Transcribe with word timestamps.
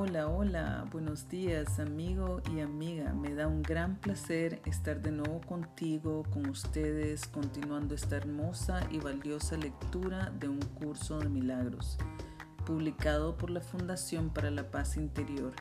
Hola, 0.00 0.28
hola, 0.28 0.86
buenos 0.92 1.28
días 1.28 1.80
amigo 1.80 2.40
y 2.54 2.60
amiga. 2.60 3.12
Me 3.14 3.34
da 3.34 3.48
un 3.48 3.62
gran 3.62 3.96
placer 3.96 4.62
estar 4.64 5.02
de 5.02 5.10
nuevo 5.10 5.40
contigo, 5.40 6.22
con 6.30 6.48
ustedes, 6.48 7.26
continuando 7.26 7.96
esta 7.96 8.16
hermosa 8.16 8.86
y 8.92 9.00
valiosa 9.00 9.56
lectura 9.56 10.30
de 10.38 10.48
un 10.48 10.60
curso 10.60 11.18
de 11.18 11.28
milagros, 11.28 11.98
publicado 12.64 13.36
por 13.36 13.50
la 13.50 13.60
Fundación 13.60 14.30
para 14.30 14.52
la 14.52 14.70
Paz 14.70 14.96
Interior. 14.96 15.52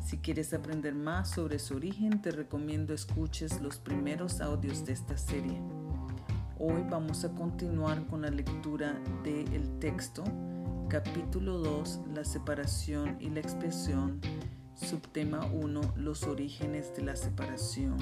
Si 0.00 0.18
quieres 0.18 0.54
aprender 0.54 0.94
más 0.94 1.30
sobre 1.30 1.58
su 1.58 1.74
origen, 1.74 2.22
te 2.22 2.30
recomiendo 2.30 2.94
escuches 2.94 3.60
los 3.60 3.78
primeros 3.78 4.40
audios 4.40 4.86
de 4.86 4.92
esta 4.92 5.18
serie. 5.18 5.60
Hoy 6.60 6.86
vamos 6.88 7.24
a 7.24 7.34
continuar 7.34 8.06
con 8.06 8.22
la 8.22 8.30
lectura 8.30 8.96
del 9.24 9.80
texto 9.80 10.22
Capítulo 10.88 11.58
2, 11.58 12.00
la 12.14 12.24
separación 12.24 13.16
y 13.18 13.30
la 13.30 13.40
expresión. 13.40 14.20
Subtema 14.74 15.46
1, 15.46 15.94
los 15.96 16.24
orígenes 16.24 16.94
de 16.94 17.02
la 17.02 17.16
separación. 17.16 17.96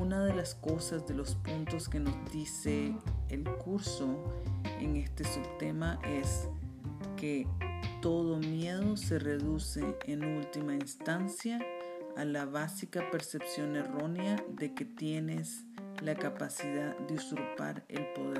Una 0.00 0.24
de 0.24 0.34
las 0.34 0.54
cosas 0.54 1.06
de 1.06 1.14
los 1.14 1.34
puntos 1.36 1.88
que 1.88 1.98
nos 1.98 2.14
dice 2.30 2.94
el 3.30 3.44
curso 3.44 4.22
en 4.80 4.96
este 4.96 5.24
subtema 5.24 5.98
es 6.04 6.48
que 7.16 7.46
todo 8.00 8.38
miedo 8.38 8.96
se 8.96 9.18
reduce 9.18 9.96
en 10.06 10.24
última 10.24 10.74
instancia 10.74 11.58
a 12.16 12.24
la 12.24 12.44
básica 12.44 13.10
percepción 13.10 13.76
errónea 13.76 14.36
de 14.50 14.74
que 14.74 14.84
tienes 14.84 15.64
la 16.02 16.14
capacidad 16.14 16.96
de 16.98 17.14
usurpar 17.14 17.84
el 17.88 18.06
poder. 18.12 18.31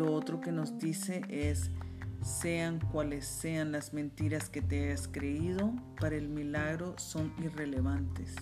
Lo 0.00 0.14
otro 0.14 0.40
que 0.40 0.50
nos 0.50 0.78
dice 0.78 1.20
es, 1.28 1.70
sean 2.22 2.80
cuales 2.80 3.26
sean 3.26 3.70
las 3.70 3.92
mentiras 3.92 4.48
que 4.48 4.62
te 4.62 4.84
hayas 4.84 5.06
creído, 5.08 5.74
para 6.00 6.16
el 6.16 6.26
milagro 6.26 6.94
son 6.96 7.34
irrelevantes, 7.36 8.34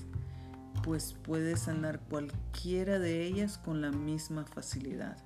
pues 0.85 1.17
puedes 1.21 1.63
sanar 1.63 1.99
cualquiera 1.99 3.01
de 3.01 3.25
ellas 3.25 3.59
con 3.59 3.81
la 3.81 3.91
misma 3.91 4.45
facilidad. 4.45 5.17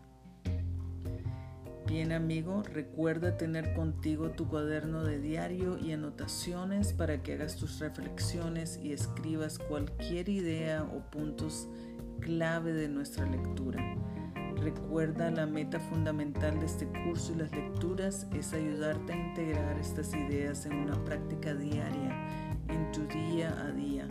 Bien 1.87 2.13
amigo, 2.13 2.63
recuerda 2.63 3.37
tener 3.37 3.75
contigo 3.75 4.31
tu 4.31 4.49
cuaderno 4.49 5.05
de 5.05 5.21
diario 5.21 5.77
y 5.77 5.93
anotaciones 5.93 6.95
para 6.95 7.23
que 7.23 7.35
hagas 7.35 7.57
tus 7.57 7.79
reflexiones 7.79 8.81
y 8.83 8.95
escribas 8.95 9.59
cualquier 9.59 10.31
idea 10.31 10.83
o 10.83 11.11
puntos 11.11 11.69
clave 12.23 12.73
de 12.73 12.89
nuestra 12.89 13.27
lectura. 13.27 13.99
Recuerda 14.63 15.29
la 15.33 15.45
meta 15.45 15.81
fundamental 15.81 16.61
de 16.61 16.67
este 16.67 16.87
curso 16.87 17.33
y 17.33 17.37
las 17.37 17.51
lecturas 17.51 18.29
es 18.33 18.53
ayudarte 18.53 19.13
a 19.13 19.17
integrar 19.17 19.77
estas 19.77 20.15
ideas 20.15 20.67
en 20.67 20.75
una 20.75 20.95
práctica 21.05 21.53
diaria, 21.53 22.57
en 22.69 22.93
tu 22.93 23.01
día 23.09 23.61
a 23.61 23.73
día. 23.73 24.07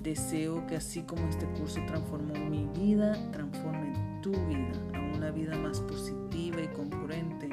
Deseo 0.00 0.64
que 0.68 0.76
así 0.76 1.02
como 1.02 1.26
este 1.28 1.44
curso 1.58 1.80
transformó 1.88 2.34
mi 2.34 2.66
vida, 2.66 3.18
transforme 3.32 3.92
tu 4.22 4.30
vida 4.30 4.72
a 4.94 5.16
una 5.16 5.32
vida 5.32 5.56
más 5.58 5.80
positiva 5.80 6.62
y 6.62 6.68
congruente 6.68 7.50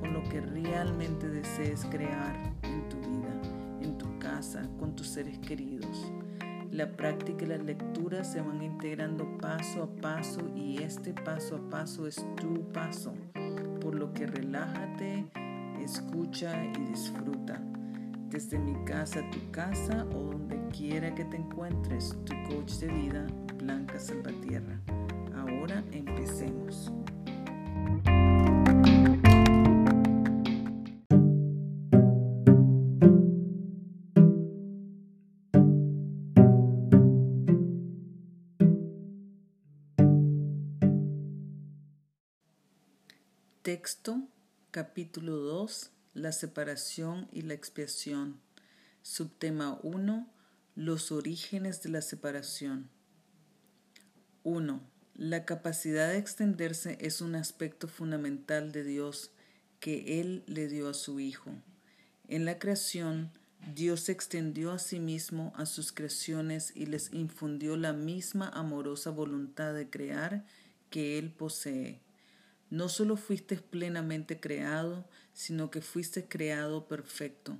con 0.00 0.14
lo 0.14 0.22
que 0.30 0.40
realmente 0.40 1.28
desees 1.28 1.84
crear 1.90 2.34
en 2.62 2.88
tu 2.88 2.96
vida, 2.96 3.42
en 3.82 3.98
tu 3.98 4.18
casa, 4.18 4.66
con 4.78 4.96
tus 4.96 5.08
seres 5.08 5.38
queridos. 5.40 6.13
La 6.74 6.88
práctica 6.88 7.44
y 7.44 7.46
la 7.46 7.56
lectura 7.56 8.24
se 8.24 8.40
van 8.40 8.60
integrando 8.60 9.38
paso 9.38 9.84
a 9.84 10.00
paso 10.02 10.40
y 10.56 10.82
este 10.82 11.14
paso 11.14 11.54
a 11.54 11.70
paso 11.70 12.08
es 12.08 12.16
tu 12.34 12.66
paso, 12.72 13.14
por 13.80 13.94
lo 13.94 14.12
que 14.12 14.26
relájate, 14.26 15.24
escucha 15.80 16.64
y 16.64 16.84
disfruta. 16.90 17.62
Desde 18.28 18.58
mi 18.58 18.74
casa 18.86 19.20
a 19.20 19.30
tu 19.30 19.52
casa 19.52 20.04
o 20.16 20.32
donde 20.32 20.58
quiera 20.76 21.14
que 21.14 21.24
te 21.26 21.36
encuentres, 21.36 22.18
tu 22.24 22.34
coach 22.48 22.72
de 22.80 22.88
vida, 22.88 23.24
Blanca 23.56 24.00
Salvatierra. 24.00 24.80
Ahora 25.32 25.84
empecemos. 25.92 26.90
Texto, 43.64 44.20
capítulo 44.72 45.36
2, 45.36 45.90
la 46.12 46.32
separación 46.32 47.28
y 47.32 47.40
la 47.40 47.54
expiación. 47.54 48.38
Subtema 49.00 49.80
1, 49.82 50.28
los 50.76 51.10
orígenes 51.10 51.82
de 51.82 51.88
la 51.88 52.02
separación. 52.02 52.90
1. 54.42 54.82
La 55.14 55.46
capacidad 55.46 56.08
de 56.10 56.18
extenderse 56.18 56.98
es 57.00 57.22
un 57.22 57.36
aspecto 57.36 57.88
fundamental 57.88 58.70
de 58.70 58.84
Dios 58.84 59.30
que 59.80 60.20
Él 60.20 60.42
le 60.46 60.68
dio 60.68 60.90
a 60.90 60.92
su 60.92 61.18
Hijo. 61.18 61.50
En 62.28 62.44
la 62.44 62.58
creación, 62.58 63.30
Dios 63.74 64.10
extendió 64.10 64.72
a 64.72 64.78
sí 64.78 65.00
mismo 65.00 65.54
a 65.56 65.64
sus 65.64 65.90
creaciones 65.90 66.70
y 66.76 66.84
les 66.84 67.14
infundió 67.14 67.78
la 67.78 67.94
misma 67.94 68.50
amorosa 68.50 69.08
voluntad 69.08 69.72
de 69.72 69.88
crear 69.88 70.44
que 70.90 71.18
Él 71.18 71.30
posee. 71.30 72.04
No 72.70 72.88
solo 72.88 73.16
fuiste 73.16 73.56
plenamente 73.56 74.40
creado, 74.40 75.06
sino 75.32 75.70
que 75.70 75.80
fuiste 75.80 76.26
creado 76.26 76.88
perfecto. 76.88 77.58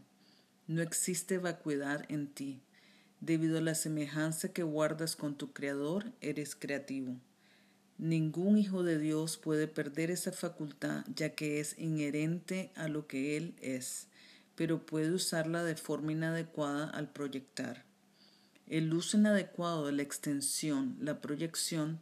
No 0.67 0.83
existe 0.83 1.39
vacuidad 1.39 2.05
en 2.09 2.29
ti. 2.29 2.63
Debido 3.21 3.59
a 3.59 3.63
la 3.63 3.75
semejanza 3.75 4.53
que 4.53 4.63
guardas 4.63 5.17
con 5.17 5.37
tu 5.37 5.53
Creador, 5.53 6.13
eres 6.21 6.55
creativo. 6.55 7.21
Ningún 7.97 8.59
hijo 8.59 8.83
de 8.83 8.99
Dios 8.99 9.37
puede 9.37 9.69
perder 9.69 10.11
esa 10.11 10.33
facultad 10.33 11.05
ya 11.15 11.31
que 11.31 11.61
es 11.61 11.79
inherente 11.79 12.73
a 12.75 12.89
lo 12.89 13.07
que 13.07 13.37
Él 13.37 13.55
es, 13.61 14.09
pero 14.57 14.85
puede 14.85 15.13
usarla 15.13 15.63
de 15.63 15.77
forma 15.77 16.13
inadecuada 16.13 16.91
al 16.91 17.13
proyectar. 17.13 17.85
El 18.67 18.93
uso 18.93 19.17
inadecuado 19.17 19.87
de 19.87 19.93
la 19.93 20.03
extensión, 20.03 20.97
la 21.01 21.21
proyección, 21.21 22.01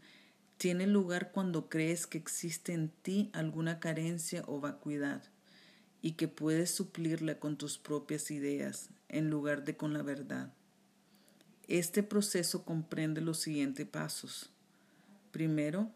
tiene 0.62 0.86
lugar 0.86 1.32
cuando 1.32 1.68
crees 1.68 2.06
que 2.06 2.18
existe 2.18 2.72
en 2.72 2.88
ti 2.88 3.30
alguna 3.32 3.80
carencia 3.80 4.44
o 4.46 4.60
vacuidad 4.60 5.20
y 6.02 6.12
que 6.12 6.28
puedes 6.28 6.70
suplirla 6.70 7.40
con 7.40 7.58
tus 7.58 7.78
propias 7.78 8.30
ideas 8.30 8.90
en 9.08 9.28
lugar 9.28 9.64
de 9.64 9.76
con 9.76 9.92
la 9.92 10.02
verdad. 10.02 10.52
Este 11.66 12.04
proceso 12.04 12.64
comprende 12.64 13.20
los 13.20 13.40
siguientes 13.40 13.88
pasos. 13.88 14.50
Primero, 15.32 15.90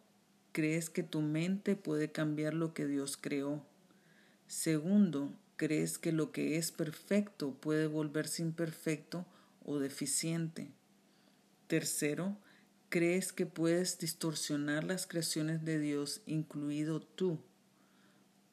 crees 0.50 0.90
que 0.90 1.04
tu 1.04 1.20
mente 1.20 1.76
puede 1.76 2.10
cambiar 2.10 2.52
lo 2.52 2.74
que 2.74 2.88
Dios 2.88 3.16
creó. 3.16 3.64
Segundo, 4.48 5.32
crees 5.54 5.96
que 5.96 6.10
lo 6.10 6.32
que 6.32 6.56
es 6.56 6.72
perfecto 6.72 7.54
puede 7.54 7.86
volverse 7.86 8.42
imperfecto 8.42 9.26
o 9.64 9.78
deficiente. 9.78 10.72
Tercero, 11.68 12.36
crees 12.96 13.30
que 13.30 13.44
puedes 13.44 13.98
distorsionar 13.98 14.82
las 14.82 15.06
creaciones 15.06 15.62
de 15.66 15.78
Dios, 15.78 16.22
incluido 16.24 17.00
tú. 17.00 17.38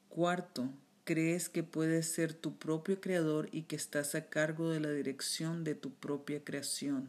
Cuarto, 0.09 0.69
crees 1.05 1.47
que 1.47 1.63
puedes 1.63 2.11
ser 2.11 2.33
tu 2.33 2.57
propio 2.57 2.99
creador 2.99 3.47
y 3.53 3.61
que 3.61 3.77
estás 3.77 4.15
a 4.15 4.25
cargo 4.25 4.69
de 4.69 4.81
la 4.81 4.91
dirección 4.91 5.63
de 5.63 5.75
tu 5.75 5.93
propia 5.93 6.43
creación. 6.43 7.07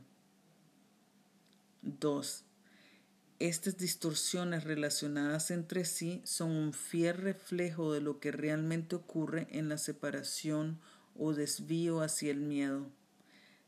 2. 1.83 2.45
Estas 3.41 3.79
distorsiones 3.79 4.63
relacionadas 4.63 5.51
entre 5.51 5.85
sí 5.87 6.23
son 6.25 6.53
un 6.53 6.73
fiel 6.73 7.17
reflejo 7.17 7.93
de 7.93 8.01
lo 8.01 8.21
que 8.21 8.31
realmente 8.31 8.95
ocurre 8.95 9.49
en 9.51 9.69
la 9.69 9.79
separación 9.79 10.79
o 11.17 11.35
desvío 11.35 12.01
hacia 12.01 12.31
el 12.31 12.39
miedo. 12.39 12.87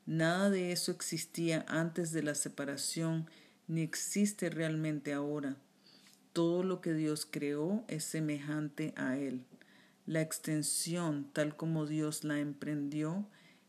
Nada 0.07 0.51
de 0.51 0.71
eso 0.71 0.93
existía 0.93 1.65
antes 1.67 2.13
de 2.13 2.23
la 2.23 2.37
separación 2.37 3.29
ni 3.69 3.83
existe 3.83 4.51
realmente 4.51 5.13
ahora. 5.13 5.57
Todo 6.33 6.63
lo 6.63 6.81
que 6.81 6.93
Dios 6.93 7.27
creó 7.31 7.85
es 7.89 8.05
semejante 8.05 8.93
a 8.97 9.17
Él. 9.17 9.45
La 10.07 10.21
extensión, 10.21 11.29
tal 11.33 11.57
como 11.57 11.87
Dios 11.87 12.25
la 12.25 12.39
emprendió, 12.39 13.27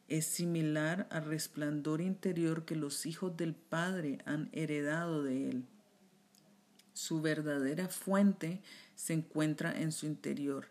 es 0.07 0.25
similar 0.25 1.07
al 1.09 1.25
resplandor 1.25 2.01
interior 2.01 2.65
que 2.65 2.75
los 2.75 3.05
hijos 3.05 3.35
del 3.35 3.55
Padre 3.55 4.19
han 4.25 4.49
heredado 4.51 5.23
de 5.23 5.49
Él. 5.49 5.65
Su 6.93 7.21
verdadera 7.21 7.89
fuente 7.89 8.61
se 8.95 9.13
encuentra 9.13 9.79
en 9.79 9.91
su 9.91 10.05
interior. 10.05 10.67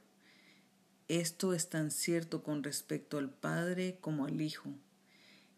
Esto 1.08 1.52
es 1.52 1.68
tan 1.68 1.90
cierto 1.90 2.42
con 2.42 2.62
respecto 2.64 3.18
al 3.18 3.30
Padre 3.30 3.98
como 4.00 4.24
al 4.24 4.40
Hijo. 4.40 4.74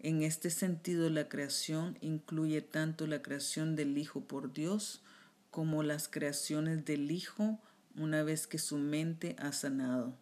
En 0.01 0.23
este 0.23 0.51
sentido, 0.51 1.11
la 1.11 1.29
creación 1.29 1.99
incluye 2.01 2.63
tanto 2.63 3.07
la 3.07 3.21
creación 3.21 3.75
del 3.75 3.99
Hijo 3.99 4.21
por 4.21 4.53
Dios 4.53 5.03
como 5.51 5.83
las 5.83 6.09
creaciones 6.09 6.85
del 6.85 7.11
Hijo 7.11 7.59
una 7.97 8.23
vez 8.23 8.47
que 8.47 8.59
su 8.59 8.79
mente 8.79 9.35
ha 9.39 9.53
sanado. 9.53 10.15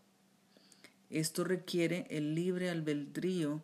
Esto 1.10 1.44
requiere 1.44 2.06
el 2.08 2.34
libre 2.34 2.70
albedrío 2.70 3.60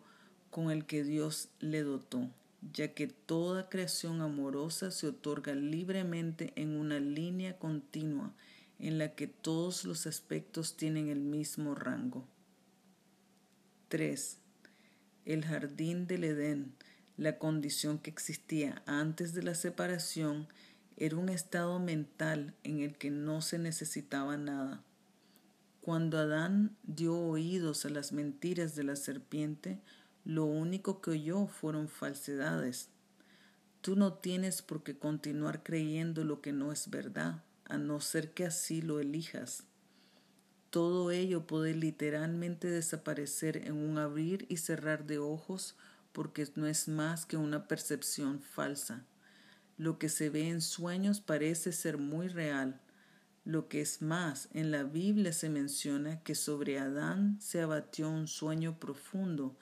con 0.51 0.69
el 0.69 0.85
que 0.85 1.03
Dios 1.03 1.49
le 1.59 1.81
dotó, 1.81 2.29
ya 2.73 2.93
que 2.93 3.07
toda 3.07 3.69
creación 3.69 4.21
amorosa 4.21 4.91
se 4.91 5.07
otorga 5.07 5.55
libremente 5.55 6.53
en 6.55 6.77
una 6.77 6.99
línea 6.99 7.57
continua 7.57 8.33
en 8.77 8.99
la 8.99 9.15
que 9.15 9.27
todos 9.27 9.83
los 9.83 10.05
aspectos 10.05 10.77
tienen 10.77 11.09
el 11.09 11.21
mismo 11.21 11.73
rango. 11.73 12.27
3. 13.89 14.42
El 15.25 15.45
jardín 15.45 16.05
del 16.05 16.25
Edén, 16.25 16.73
la 17.17 17.37
condición 17.37 17.97
que 17.99 18.09
existía 18.09 18.81
antes 18.85 19.33
de 19.33 19.43
la 19.43 19.55
separación, 19.55 20.47
era 20.97 21.15
un 21.17 21.29
estado 21.29 21.79
mental 21.79 22.53
en 22.63 22.79
el 22.81 22.97
que 22.97 23.09
no 23.09 23.41
se 23.41 23.57
necesitaba 23.57 24.37
nada. 24.37 24.83
Cuando 25.81 26.17
Adán 26.17 26.75
dio 26.83 27.17
oídos 27.17 27.85
a 27.85 27.89
las 27.89 28.11
mentiras 28.11 28.75
de 28.75 28.83
la 28.83 28.95
serpiente, 28.95 29.81
lo 30.25 30.45
único 30.45 31.01
que 31.01 31.11
oyó 31.11 31.47
fueron 31.47 31.89
falsedades. 31.89 32.89
Tú 33.81 33.95
no 33.95 34.13
tienes 34.13 34.61
por 34.61 34.83
qué 34.83 34.97
continuar 34.97 35.63
creyendo 35.63 36.23
lo 36.23 36.41
que 36.41 36.53
no 36.53 36.71
es 36.71 36.89
verdad, 36.89 37.43
a 37.65 37.77
no 37.77 37.99
ser 37.99 38.31
que 38.31 38.45
así 38.45 38.81
lo 38.81 38.99
elijas. 38.99 39.65
Todo 40.73 41.11
ello 41.11 41.45
puede 41.45 41.75
literalmente 41.75 42.67
desaparecer 42.67 43.57
en 43.57 43.73
un 43.73 43.99
abrir 43.99 44.47
y 44.49 44.57
cerrar 44.57 45.05
de 45.05 45.19
ojos 45.19 45.75
porque 46.13 46.47
no 46.55 46.65
es 46.65 46.87
más 46.87 47.27
que 47.27 47.37
una 47.37 47.67
percepción 47.67 48.41
falsa. 48.41 49.05
Lo 49.77 49.99
que 49.99 50.09
se 50.09 50.31
ve 50.31 50.49
en 50.49 50.61
sueños 50.61 51.21
parece 51.21 51.73
ser 51.73 51.99
muy 51.99 52.27
real, 52.27 52.81
lo 53.45 53.67
que 53.67 53.81
es 53.81 54.01
más, 54.01 54.49
en 54.55 54.71
la 54.71 54.81
Biblia 54.81 55.31
se 55.31 55.47
menciona 55.47 56.23
que 56.23 56.33
sobre 56.33 56.79
Adán 56.79 57.37
se 57.39 57.61
abatió 57.61 58.09
un 58.09 58.27
sueño 58.27 58.79
profundo, 58.79 59.55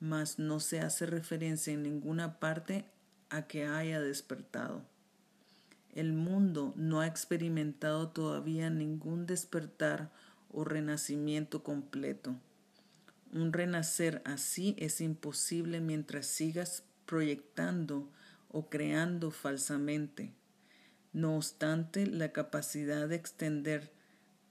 mas 0.00 0.40
no 0.40 0.58
se 0.58 0.80
hace 0.80 1.06
referencia 1.06 1.72
en 1.72 1.84
ninguna 1.84 2.40
parte 2.40 2.84
a 3.30 3.42
que 3.42 3.64
haya 3.64 4.00
despertado. 4.00 4.82
El 5.94 6.14
mundo 6.14 6.72
no 6.74 7.00
ha 7.00 7.06
experimentado 7.06 8.08
todavía 8.08 8.70
ningún 8.70 9.24
despertar 9.26 10.10
o 10.50 10.64
renacimiento 10.64 11.62
completo. 11.62 12.36
Un 13.32 13.52
renacer 13.52 14.22
así 14.24 14.74
es 14.78 15.00
imposible 15.00 15.80
mientras 15.80 16.26
sigas 16.26 16.84
proyectando 17.06 18.10
o 18.48 18.68
creando 18.68 19.30
falsamente. 19.30 20.32
No 21.12 21.36
obstante, 21.36 22.06
la 22.06 22.32
capacidad 22.32 23.08
de 23.08 23.16
extender 23.16 23.92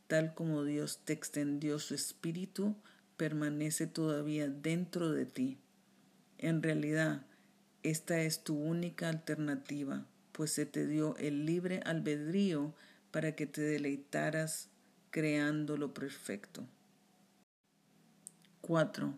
tal 0.07 0.33
como 0.33 0.63
Dios 0.63 1.01
te 1.03 1.13
extendió 1.13 1.79
su 1.79 1.93
espíritu 1.93 2.75
permanece 3.17 3.87
todavía 3.87 4.47
dentro 4.47 5.11
de 5.11 5.25
ti. 5.25 5.57
En 6.37 6.61
realidad, 6.61 7.25
esta 7.83 8.21
es 8.21 8.43
tu 8.43 8.57
única 8.57 9.09
alternativa, 9.09 10.05
pues 10.31 10.51
se 10.51 10.65
te 10.65 10.85
dio 10.85 11.17
el 11.17 11.45
libre 11.45 11.81
albedrío 11.85 12.73
para 13.11 13.35
que 13.35 13.47
te 13.47 13.61
deleitaras 13.61 14.69
creando 15.11 15.77
lo 15.77 15.93
perfecto. 15.93 16.67
4. 18.61 19.13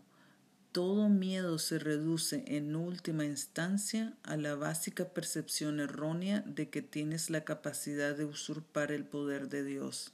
Todo 0.72 1.10
miedo 1.10 1.58
se 1.58 1.80
reduce 1.80 2.44
en 2.46 2.76
última 2.76 3.26
instancia 3.26 4.14
a 4.22 4.38
la 4.38 4.54
básica 4.54 5.06
percepción 5.06 5.80
errónea 5.80 6.42
de 6.42 6.70
que 6.70 6.84
tienes 6.84 7.32
la 7.32 7.44
capacidad 7.44 8.16
de 8.16 8.26
usurpar 8.26 8.92
el 8.92 9.06
poder 9.06 9.50
de 9.50 9.64
Dios. 9.64 10.14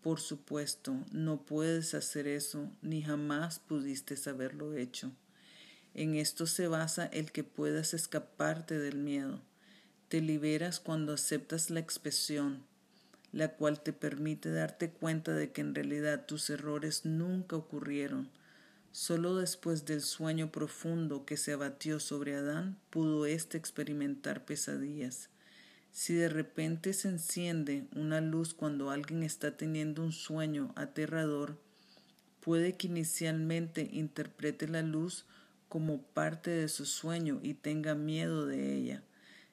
Por 0.00 0.20
supuesto, 0.20 0.94
no 1.10 1.44
puedes 1.44 1.94
hacer 1.94 2.28
eso 2.28 2.70
ni 2.82 3.02
jamás 3.02 3.58
pudiste 3.58 4.16
haberlo 4.30 4.74
hecho. 4.74 5.10
En 5.94 6.14
esto 6.14 6.46
se 6.46 6.68
basa 6.68 7.06
el 7.06 7.32
que 7.32 7.42
puedas 7.42 7.94
escaparte 7.94 8.78
del 8.78 8.98
miedo. 8.98 9.40
Te 10.08 10.20
liberas 10.20 10.78
cuando 10.78 11.14
aceptas 11.14 11.70
la 11.70 11.80
expresión, 11.80 12.64
la 13.34 13.48
cual 13.48 13.82
te 13.82 13.92
permite 13.92 14.50
darte 14.50 14.90
cuenta 14.90 15.32
de 15.34 15.52
que 15.52 15.60
en 15.60 15.74
realidad 15.74 16.24
tus 16.26 16.48
errores 16.48 17.04
nunca 17.04 17.56
ocurrieron 17.56 18.30
Solo 18.94 19.34
después 19.34 19.86
del 19.86 20.02
sueño 20.02 20.52
profundo 20.52 21.24
que 21.26 21.36
se 21.36 21.52
abatió 21.52 21.98
sobre 21.98 22.36
Adán 22.36 22.78
pudo 22.90 23.26
éste 23.26 23.58
experimentar 23.58 24.44
pesadillas. 24.44 25.30
Si 25.90 26.14
de 26.14 26.28
repente 26.28 26.92
se 26.92 27.08
enciende 27.08 27.88
una 27.96 28.20
luz 28.20 28.54
cuando 28.54 28.90
alguien 28.90 29.24
está 29.24 29.56
teniendo 29.56 30.00
un 30.00 30.12
sueño 30.12 30.72
aterrador, 30.76 31.58
puede 32.38 32.76
que 32.76 32.86
inicialmente 32.86 33.88
interprete 33.90 34.68
la 34.68 34.82
luz 34.82 35.26
como 35.68 36.00
parte 36.00 36.52
de 36.52 36.68
su 36.68 36.86
sueño 36.86 37.40
y 37.42 37.54
tenga 37.54 37.96
miedo 37.96 38.46
de 38.46 38.76
ella. 38.76 39.02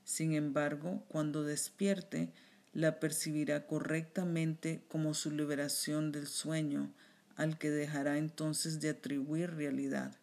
Sin 0.03 0.35
embargo, 0.35 1.03
cuando 1.07 1.43
despierte, 1.43 2.31
la 2.73 2.99
percibirá 2.99 3.67
correctamente 3.67 4.83
como 4.87 5.13
su 5.13 5.31
liberación 5.31 6.11
del 6.11 6.27
sueño, 6.27 6.93
al 7.35 7.57
que 7.57 7.69
dejará 7.69 8.17
entonces 8.17 8.79
de 8.79 8.89
atribuir 8.89 9.51
realidad. 9.51 10.17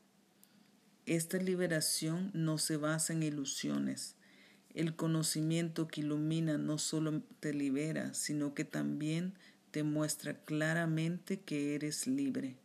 Esta 1.07 1.39
liberación 1.39 2.31
no 2.35 2.59
se 2.59 2.77
basa 2.77 3.13
en 3.13 3.23
ilusiones. 3.23 4.15
El 4.75 4.95
conocimiento 4.95 5.89
que 5.89 6.03
ilumina 6.03 6.59
no 6.59 6.79
solo 6.79 7.23
te 7.41 7.55
libera, 7.55 8.15
sino 8.15 8.55
que 8.55 8.65
también 8.65 9.35
te 9.71 9.83
muestra 9.83 10.45
claramente 10.45 11.41
que 11.41 11.75
eres 11.75 12.07
libre. 12.07 12.57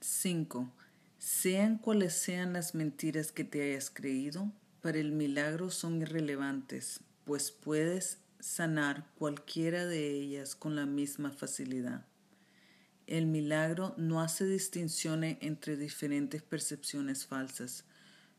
5. 0.00 0.72
Sean 1.18 1.78
cuales 1.78 2.14
sean 2.14 2.52
las 2.52 2.74
mentiras 2.74 3.32
que 3.32 3.44
te 3.44 3.62
hayas 3.62 3.90
creído, 3.90 4.52
para 4.80 4.98
el 4.98 5.12
milagro 5.12 5.70
son 5.70 6.00
irrelevantes, 6.00 7.00
pues 7.28 7.50
puedes 7.50 8.20
sanar 8.40 9.06
cualquiera 9.18 9.84
de 9.84 10.12
ellas 10.12 10.56
con 10.56 10.74
la 10.74 10.86
misma 10.86 11.30
facilidad. 11.30 12.06
El 13.06 13.26
milagro 13.26 13.92
no 13.98 14.22
hace 14.22 14.46
distinciones 14.46 15.36
entre 15.42 15.76
diferentes 15.76 16.40
percepciones 16.40 17.26
falsas. 17.26 17.84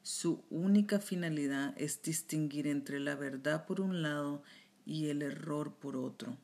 Su 0.02 0.44
única 0.50 0.98
finalidad 1.00 1.76
es 1.78 2.02
distinguir 2.02 2.66
entre 2.66 3.00
la 3.00 3.14
verdad 3.14 3.68
por 3.68 3.80
un 3.80 4.02
lado 4.02 4.42
y 4.88 5.10
el 5.10 5.22
error 5.22 5.76
por 5.76 5.96
otro. 5.96 6.36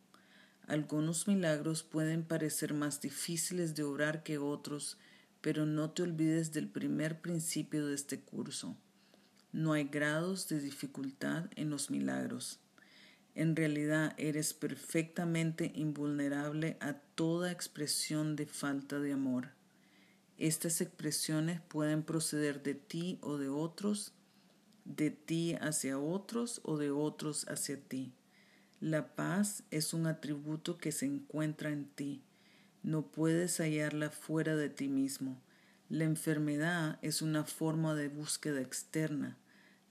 Algunos 0.68 1.28
milagros 1.28 1.81
pueden 1.81 2.23
parecer 2.23 2.75
más 2.75 3.02
difíciles 3.02 3.73
de 3.73 3.81
obrar 3.81 4.21
que 4.21 4.37
otros, 4.37 4.99
pero 5.42 5.66
no 5.66 5.90
te 5.90 6.04
olvides 6.04 6.54
del 6.54 6.69
primer 6.69 7.21
principio 7.21 7.87
de 7.87 7.95
este 7.95 8.19
curso. 8.19 8.78
No 9.56 9.71
hay 9.71 9.85
grados 9.85 10.50
de 10.50 10.59
dificultad 10.59 11.45
en 11.56 11.69
los 11.69 11.90
milagros. 11.90 12.59
En 13.35 13.56
realidad 13.56 14.14
eres 14.18 14.54
perfectamente 14.54 15.71
invulnerable 15.76 16.76
a 16.81 16.95
toda 17.16 17.54
expresión 17.54 18.35
de 18.35 18.47
falta 18.47 19.00
de 19.00 19.14
amor. 19.14 19.52
Estas 20.38 20.81
expresiones 20.81 21.62
pueden 21.62 22.04
proceder 22.04 22.64
de 22.64 22.76
ti 22.76 23.18
o 23.21 23.38
de 23.38 23.47
otros, 23.47 24.12
de 24.83 25.09
ti 25.09 25.56
hacia 25.62 26.00
otros 26.00 26.59
o 26.66 26.78
de 26.78 26.92
otros 26.92 27.47
hacia 27.47 27.80
ti. 27.80 28.12
La 28.81 29.16
paz 29.16 29.64
es 29.71 29.94
un 29.94 30.06
atributo 30.06 30.78
que 30.78 30.92
se 30.92 31.06
encuentra 31.06 31.69
en 31.69 31.85
ti. 31.85 32.21
No 32.83 33.04
puedes 33.04 33.62
hallarla 33.62 34.09
fuera 34.09 34.57
de 34.57 34.68
ti 34.68 34.90
mismo. 34.90 35.42
La 35.88 36.04
enfermedad 36.04 37.00
es 37.02 37.21
una 37.21 37.45
forma 37.45 37.95
de 37.95 38.09
búsqueda 38.09 38.59
externa. 38.59 39.38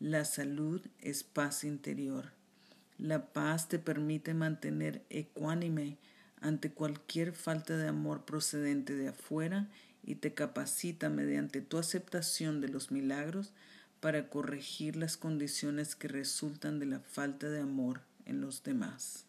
La 0.04 0.26
salud 0.26 0.82
es 1.00 1.24
paz 1.24 1.64
interior. 1.64 2.32
La 2.98 3.32
paz 3.32 3.70
te 3.70 3.78
permite 3.78 4.34
mantener 4.34 5.02
ecuánime 5.08 5.96
ante 6.42 6.70
cualquier 6.70 7.32
falta 7.32 7.78
de 7.78 7.88
amor 7.88 8.26
procedente 8.26 8.94
de 8.94 9.08
afuera 9.08 9.70
y 10.02 10.16
te 10.16 10.34
capacita 10.34 11.08
mediante 11.08 11.62
tu 11.62 11.78
aceptación 11.78 12.60
de 12.60 12.68
los 12.68 12.90
milagros 12.90 13.54
para 14.00 14.28
corregir 14.28 14.96
las 14.96 15.16
condiciones 15.16 15.96
que 15.96 16.08
resultan 16.08 16.78
de 16.78 16.84
la 16.84 17.00
falta 17.00 17.48
de 17.48 17.60
amor 17.60 18.02
en 18.26 18.42
los 18.42 18.62
demás. 18.62 19.24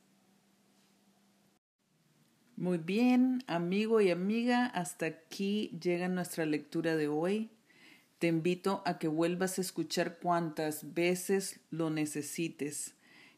Muy 2.58 2.80
bien, 2.80 3.46
amigo 3.48 4.02
y 4.02 4.12
amiga, 4.12 4.66
hasta 4.66 5.06
aquí 5.06 5.72
llega 5.82 6.10
nuestra 6.10 6.46
lectura 6.46 6.98
de 6.98 7.08
hoy. 7.08 7.50
Te 8.26 8.30
invito 8.30 8.82
a 8.86 8.98
que 8.98 9.08
vuelvas 9.08 9.60
a 9.60 9.62
escuchar 9.62 10.18
cuantas 10.18 10.96
veces 10.96 11.60
lo 11.70 11.92
necesites 11.92 12.96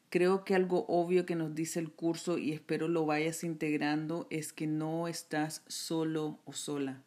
Creo 0.08 0.46
que 0.46 0.54
algo 0.54 0.86
obvio 0.88 1.26
que 1.26 1.34
nos 1.34 1.54
dice 1.54 1.78
el 1.78 1.92
curso 1.92 2.38
y 2.38 2.52
espero 2.52 2.88
lo 2.88 3.04
vayas 3.04 3.44
integrando 3.44 4.26
es 4.30 4.54
que 4.54 4.66
no 4.66 5.06
estás 5.06 5.62
solo 5.66 6.38
o 6.46 6.54
sola. 6.54 7.02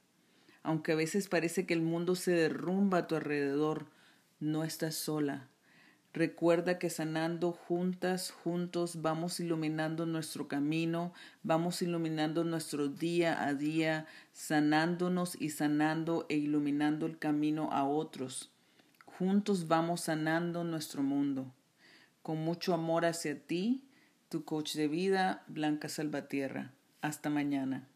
Aunque 0.61 0.91
a 0.91 0.95
veces 0.95 1.27
parece 1.27 1.65
que 1.65 1.73
el 1.73 1.81
mundo 1.81 2.13
se 2.13 2.33
derrumba 2.33 2.99
a 2.99 3.07
tu 3.07 3.15
alrededor, 3.15 3.87
no 4.39 4.63
estás 4.63 4.93
sola. 4.93 5.49
Recuerda 6.13 6.77
que 6.77 6.89
sanando 6.89 7.53
juntas, 7.53 8.31
juntos, 8.31 9.01
vamos 9.01 9.39
iluminando 9.39 10.05
nuestro 10.05 10.49
camino, 10.49 11.13
vamos 11.41 11.81
iluminando 11.81 12.43
nuestro 12.43 12.89
día 12.89 13.45
a 13.45 13.53
día, 13.53 14.07
sanándonos 14.33 15.39
y 15.39 15.51
sanando 15.51 16.25
e 16.27 16.35
iluminando 16.35 17.05
el 17.05 17.17
camino 17.17 17.69
a 17.71 17.85
otros. 17.85 18.51
Juntos 19.05 19.69
vamos 19.69 20.01
sanando 20.01 20.65
nuestro 20.65 21.01
mundo. 21.01 21.53
Con 22.21 22.43
mucho 22.43 22.73
amor 22.73 23.05
hacia 23.05 23.39
ti, 23.39 23.81
tu 24.27 24.43
coach 24.43 24.75
de 24.75 24.89
vida, 24.89 25.43
Blanca 25.47 25.87
Salvatierra. 25.87 26.73
Hasta 27.01 27.29
mañana. 27.29 27.87